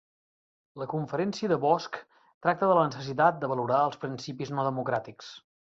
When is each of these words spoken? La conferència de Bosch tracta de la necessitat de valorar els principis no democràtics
La 0.83 0.87
conferència 0.93 1.51
de 1.51 1.59
Bosch 1.65 2.01
tracta 2.47 2.73
de 2.73 2.81
la 2.81 2.89
necessitat 2.91 3.41
de 3.45 3.55
valorar 3.55 3.87
els 3.91 4.05
principis 4.07 4.57
no 4.59 4.71
democràtics 4.73 5.35